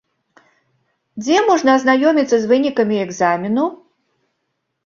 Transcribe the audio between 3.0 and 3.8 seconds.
экзамену?